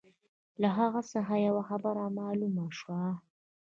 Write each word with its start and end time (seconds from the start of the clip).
له 0.61 0.69
هغه 0.77 1.01
څخه 1.13 1.33
یوه 1.47 1.63
خبره 1.69 2.03
معلومه 2.19 2.65
شوه. 2.79 3.03